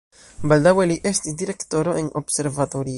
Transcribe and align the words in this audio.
Baldaŭe 0.51 0.87
li 0.93 0.97
estis 1.11 1.37
direktoro 1.43 1.97
en 2.03 2.13
observatorio. 2.25 2.89